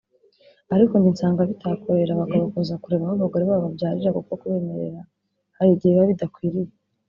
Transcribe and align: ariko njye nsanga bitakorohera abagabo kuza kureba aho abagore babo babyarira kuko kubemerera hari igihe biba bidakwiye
ariko 0.75 0.93
njye 0.95 1.09
nsanga 1.15 1.49
bitakorohera 1.49 2.11
abagabo 2.13 2.43
kuza 2.53 2.79
kureba 2.83 3.03
aho 3.05 3.13
abagore 3.15 3.43
babo 3.49 3.61
babyarira 3.65 4.15
kuko 4.17 4.31
kubemerera 4.41 4.99
hari 5.57 5.69
igihe 5.73 5.91
biba 5.93 6.09
bidakwiye 6.11 6.61